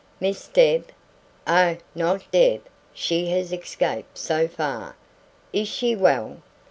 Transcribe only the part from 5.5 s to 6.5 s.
"Is she well?"